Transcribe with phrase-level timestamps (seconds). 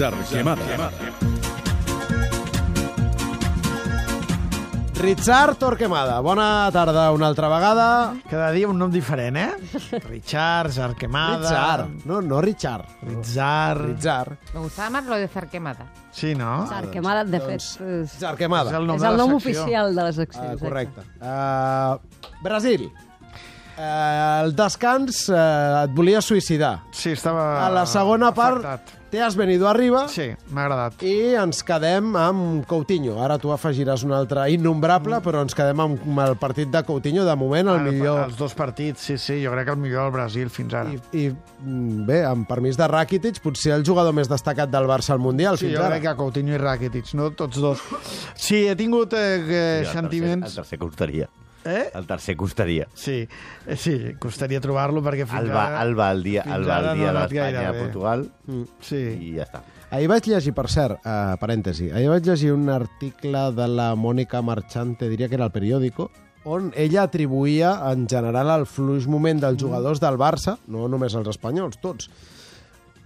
[0.00, 0.90] Zarquemada.
[5.00, 8.14] Richard Torquemada, bona tarda una altra vegada.
[8.28, 9.50] Cada dia un nom diferent, eh?
[10.08, 11.48] Richard, Zarquemada...
[11.48, 12.84] Richard, no, no Richard.
[13.02, 13.80] Richard...
[13.80, 14.36] Richard.
[14.52, 15.86] Me gustaba más lo de Zarquemada.
[16.12, 16.66] Sí, no?
[16.66, 18.70] Sarquemada, de fet, Doncs, és, Zarquemada.
[18.70, 20.44] És el nom és el nom oficial de la secció.
[20.44, 21.06] Ah, correcte.
[21.20, 22.90] Uh, Brasil.
[23.80, 26.82] Uh, el descans uh, et volia suïcidar.
[26.92, 27.44] Sí, estava...
[27.64, 28.98] A la segona part afectat.
[29.10, 31.00] te has venido arriba Sí, m'ha agradat.
[31.02, 33.16] i ens quedem amb Coutinho.
[33.24, 37.38] Ara tu afegiràs un altre innombrable, però ens quedem amb el partit de Coutinho, de
[37.40, 38.20] moment el millor.
[38.28, 40.92] Els dos partits, sí, sí, jo crec que el millor del Brasil fins ara.
[40.92, 45.16] I, I mm, bé, amb permís de Rakitic, potser el jugador més destacat del Barça
[45.16, 45.96] al Mundial Sí, fins jo ara.
[45.96, 47.32] crec que Coutinho i Rakitic, no?
[47.32, 47.82] Tots dos.
[48.36, 50.60] Sí, he tingut eh, eh, el sentiments...
[50.60, 51.32] tercer costaria.
[51.64, 51.90] Eh?
[51.94, 52.86] El tercer costaria.
[52.94, 53.28] Sí,
[53.66, 55.82] eh, sí, costaria trobar-lo perquè fins El va, ara...
[55.84, 57.84] el va el dia, el va el dia no ha de anat gaire l'Espanya a.
[57.84, 58.26] Portugal
[58.80, 58.96] Sí.
[58.96, 59.62] i ja està.
[59.90, 64.40] Ahir vaig llegir, per cert, uh, parèntesi, ahir vaig llegir un article de la Mònica
[64.40, 66.08] Marchante, diria que era el periòdico,
[66.48, 71.28] on ella atribuïa en general el fluix moment dels jugadors del Barça, no només els
[71.34, 72.08] espanyols, tots,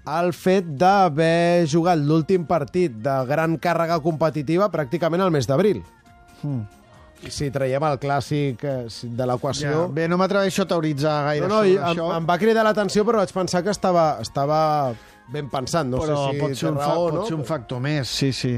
[0.05, 5.81] al fet d'haver jugat l'últim partit de gran càrrega competitiva pràcticament al mes d'abril.
[6.45, 6.84] Mm.
[7.23, 9.89] I si traiem el clàssic eh, de Ja, l'equació...
[9.95, 12.11] bé, no m'atreveixo a teoritzar gaire No, no, sobre i em, això.
[12.19, 14.61] em va cridar l'atenció, però vaig pensar que estava, estava
[15.33, 15.87] ben pensat.
[15.89, 17.23] No però sé si pot, ser un, raó, pot no?
[17.25, 18.51] ser un factor més, sí, sí.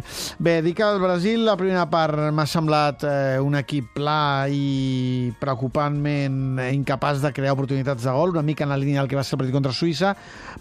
[0.43, 5.31] Bé, dic que el Brasil, la primera part m'ha semblat eh, un equip pla i
[5.39, 9.19] preocupantment eh, incapaç de crear oportunitats de gol, una mica en la línia del que
[9.19, 10.15] va ser el partit contra Suïssa,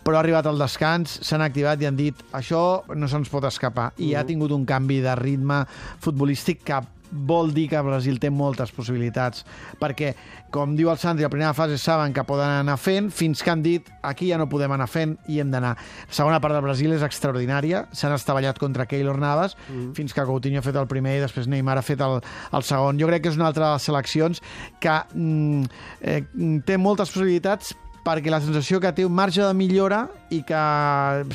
[0.06, 3.92] però ha arribat al descans, s'han activat i han dit això no se'ns pot escapar.
[3.98, 5.64] I ha tingut un canvi de ritme
[6.06, 9.46] futbolístic que vol dir que Brasil té moltes possibilitats,
[9.82, 10.14] perquè,
[10.54, 13.52] com diu el Sandri, a la primera fase saben que poden anar fent, fins que
[13.52, 15.76] han dit aquí ja no podem anar fent i hem d'anar.
[15.76, 19.94] La segona part del Brasil és extraordinària, s'han estavellat contra Keylor Navas, mm.
[19.98, 22.22] fins que Coutinho ha fet el primer i després Neymar ha fet el,
[22.52, 23.00] el segon.
[23.02, 24.44] Jo crec que és una altra de les seleccions
[24.84, 26.22] que mm, eh,
[26.66, 30.62] té moltes possibilitats perquè la sensació que té un marge de millora i que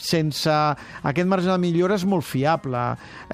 [0.03, 2.79] sense aquest marge de millora és molt fiable.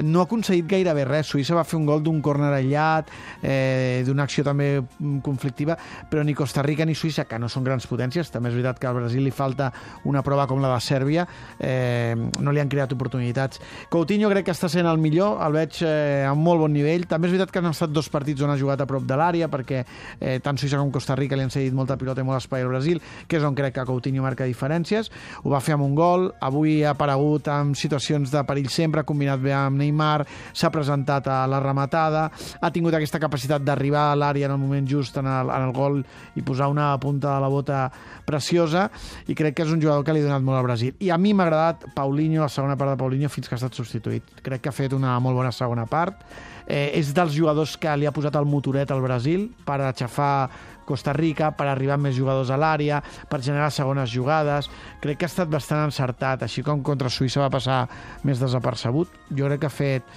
[0.05, 1.29] No ha aconseguit gairebé res.
[1.29, 3.11] Suïssa va fer un gol d'un córner aïllat,
[3.43, 5.77] eh, d'una acció també mm, conflictiva,
[6.11, 8.89] però ni Costa Rica ni Suïssa, que no són grans potències, també és veritat que
[8.89, 9.71] al Brasil li falta
[10.09, 11.27] una prova com la de Sèrbia,
[11.61, 13.61] eh, no li han creat oportunitats.
[13.93, 17.07] Coutinho crec que està sent el millor, el veig eh, a molt bon nivell.
[17.11, 19.51] També és veritat que han estat dos partits on ha jugat a prop de l'àrea,
[19.53, 22.65] perquè eh, tant Suïssa com Costa Rica li han cedit molta pilota i molt espai
[22.65, 25.11] al Brasil, que és on crec que Coutinho marca diferències.
[25.45, 29.43] Ho va fer amb un gol, avui ha aparegut en situacions de perill sempre, combinat
[29.43, 32.27] bé amb Neymar, s'ha presentat a la rematada,
[32.61, 35.75] ha tingut aquesta capacitat d'arribar a l'àrea en el moment just en el, en el
[35.77, 36.03] gol
[36.37, 37.85] i posar una punta de la bota
[38.27, 38.89] preciosa,
[39.27, 40.95] i crec que és un jugador que li ha donat molt al Brasil.
[41.01, 43.77] I a mi m'ha agradat Paulinho, la segona part de Paulinho, fins que ha estat
[43.79, 44.37] substituït.
[44.43, 46.23] Crec que ha fet una molt bona segona part.
[46.67, 50.49] Eh, és dels jugadors que li ha posat el motoret al Brasil per aixafar
[50.87, 54.71] Costa Rica, per arribar més jugadors a l'àrea, per generar segones jugades.
[55.03, 57.83] Crec que ha estat bastant encertat, així com contra Suïssa va passar
[58.25, 59.11] més desapercebut.
[59.35, 60.17] Jo crec que ha fet...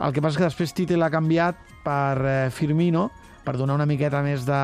[0.00, 3.08] El que passa és que després Tite l'ha canviat per eh, Firmino,
[3.44, 4.60] per donar una miqueta més de...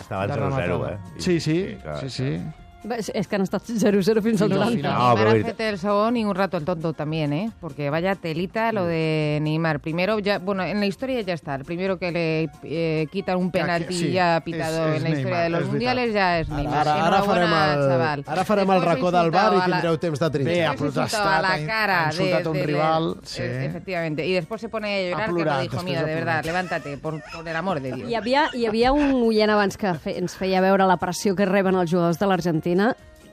[0.00, 0.92] Estaven de 0-0, rematada.
[0.96, 1.20] eh?
[1.22, 2.30] Sí, sí, clar, sí, sí.
[2.38, 2.63] Bé,
[2.98, 4.76] És, és que han estat 0-0 fins al Fins al 90.
[4.76, 4.92] final.
[4.92, 7.50] Neymar ahorita- ha fet el segon y un rato el tonto también, ¿eh?
[7.60, 9.80] Porque vaya telita lo de Neymar.
[9.80, 11.54] Primero, ya, bueno, en la historia ya está.
[11.54, 15.08] El primero que le eh, quitan un penalti sí, ya es- pitado es en la
[15.08, 16.78] historia Neymar, de los es mundiales ya es Ara, Neymar.
[16.88, 18.24] ara, ara, farem Enhorabuena, el, chaval.
[18.26, 20.66] ara farem el racó del bar i insultado a la- tindreu temps de Bé, trinxar.
[20.66, 23.42] ha protestat, a la cara ha insultat de, un rival, sí.
[23.42, 24.26] efectivamente.
[24.26, 27.48] Y después se pone a llorar, que lo dijo ha de verdad, levántate, por, por
[27.48, 28.10] el amor de Dios.
[28.10, 31.46] Hi havia, hi havia un oient abans que fe, ens feia veure la pressió que
[31.46, 32.73] reben els jugadors de l'Argentina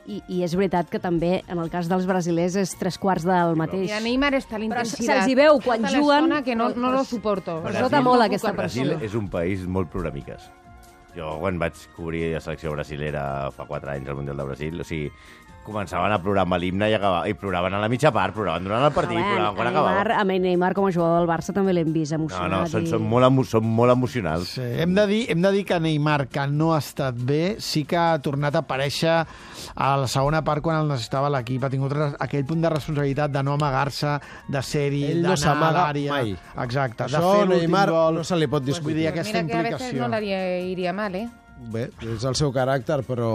[0.05, 3.55] i, i és veritat que també, en el cas dels brasilers, és tres quarts del
[3.55, 3.89] mateix.
[3.89, 6.75] Y a Neymar está la Però se'ls hi veu quan tota juguen, que no, no
[6.89, 7.61] però- lo suporto.
[7.63, 8.57] però nota puc molt aquesta això.
[8.57, 9.05] Brasil persona.
[9.05, 10.49] és un país molt ploramiques.
[11.15, 14.83] Jo, quan vaig cobrir la selecció brasilera fa 4 anys al Mundial de Brasil, o
[14.83, 15.11] sigui,
[15.65, 17.21] començaven a plorar amb l'himne i, acaba...
[17.29, 19.93] i ploraven a la mitja part, ploraven durant el partit, bé, ploraven quan a Neymar,
[20.07, 20.19] acabava.
[20.21, 22.49] a Neymar, com a jugador del Barça, també l'hem vist No, emocionat.
[22.51, 22.87] no, són, i...
[22.89, 24.55] són, molt, emo són molt emocionals.
[24.57, 27.83] Sí, hem, de dir, hem de dir que Neymar, que no ha estat bé, sí
[27.85, 29.13] que ha tornat a aparèixer
[29.75, 31.63] a la segona part quan el necessitava l'equip.
[31.63, 34.17] Ha tingut aquell punt de responsabilitat de no amagar-se,
[34.49, 36.11] de ser-hi, Ell no d'anar a l'àrea.
[36.11, 36.35] mai.
[36.65, 37.05] Exacte.
[37.05, 38.15] Això de Neymar gol.
[38.15, 38.95] no se li pot Vull discutir.
[38.97, 40.07] dir, Pues aquesta mira que a veces implicació.
[40.07, 40.19] no
[40.71, 41.29] iría mal, ¿eh?
[41.69, 43.29] Bé, és el seu caràcter, però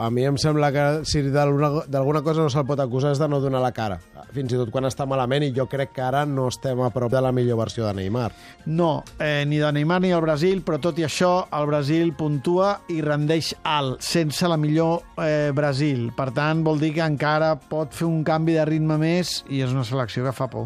[0.00, 3.40] a mi em sembla que si d'alguna cosa no se'l pot acusar és de no
[3.42, 3.98] donar la cara.
[4.32, 7.12] Fins i tot quan està malament, i jo crec que ara no estem a prop
[7.12, 8.30] de la millor versió de Neymar.
[8.66, 12.72] No, eh, ni de Neymar ni el Brasil, però tot i això, el Brasil puntua
[12.88, 16.08] i rendeix alt, sense la millor eh, Brasil.
[16.16, 19.76] Per tant, vol dir que encara pot fer un canvi de ritme més i és
[19.76, 20.64] una selecció que fa por.